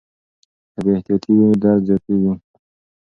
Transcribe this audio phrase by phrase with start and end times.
[0.71, 2.33] که بې احتیاطي وي درد زیاتېږي.